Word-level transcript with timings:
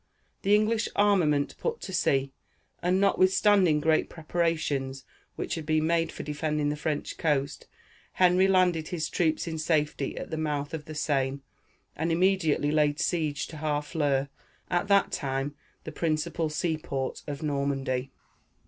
The 0.41 0.55
English 0.55 0.89
armament 0.95 1.53
put 1.59 1.79
to 1.81 1.93
sea, 1.93 2.31
and 2.81 2.99
notwithstanding 2.99 3.79
great 3.79 4.09
preparations 4.09 5.05
which 5.35 5.53
had 5.53 5.63
been 5.67 5.85
made 5.85 6.11
for 6.11 6.23
defending 6.23 6.69
the 6.69 6.75
French 6.75 7.19
coast, 7.19 7.67
Henry 8.13 8.47
landed 8.47 8.87
his 8.87 9.09
troops 9.11 9.47
in 9.47 9.59
safety 9.59 10.17
at 10.17 10.31
the 10.31 10.37
mouth 10.39 10.73
of 10.73 10.85
the 10.85 10.95
Seine, 10.95 11.41
and 11.95 12.11
immediately 12.11 12.71
laid 12.71 12.99
siege 12.99 13.45
to 13.49 13.57
Harfleur, 13.57 14.29
at 14.71 14.87
that 14.87 15.11
time 15.11 15.53
the 15.83 15.91
principal 15.91 16.49
sea 16.49 16.77
port 16.77 17.21
of 17.27 17.43
Normandy. 17.43 18.09